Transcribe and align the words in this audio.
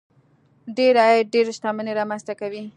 ډېر 0.77 0.93
عاید 1.03 1.25
ډېره 1.33 1.51
شتمني 1.57 1.93
رامنځته 1.99 2.33
کوي. 2.39 2.63